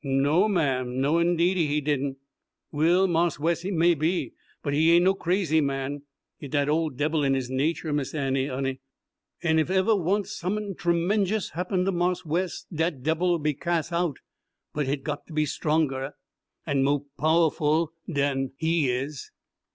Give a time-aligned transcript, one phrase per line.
[0.03, 2.15] "No, ma'am, no 'ndeedy, he didn'.
[2.71, 6.01] Wil' Marse Wes may be, but he ain' no crazy man.
[6.39, 8.79] It's dat ole debbil in his nature, Miss Annie, honey.
[9.43, 14.17] En ef ever once som'n tremenjus happen to Marse Wes, dat debbil'll be cas' out.
[14.73, 16.13] But hit's got to be stronger
[16.65, 19.29] en mo' pow'ful dan he is.